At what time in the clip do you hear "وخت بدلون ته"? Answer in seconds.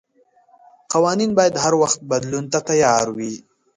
1.81-2.59